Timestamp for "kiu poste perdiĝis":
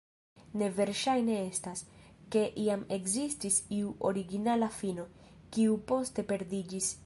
5.59-6.93